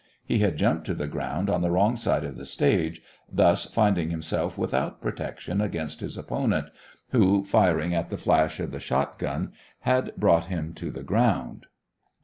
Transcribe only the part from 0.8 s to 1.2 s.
to the